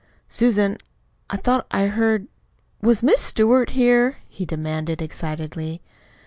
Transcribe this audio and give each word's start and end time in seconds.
"Susan, 0.27 0.79
I 1.29 1.37
thought 1.37 1.67
I 1.69 1.85
heard 1.85 2.27
WAS 2.81 3.03
Miss 3.03 3.19
Stewart 3.21 3.69
here?" 3.77 4.17
he 4.27 4.45
demanded 4.45 4.99
excitedly. 4.99 5.79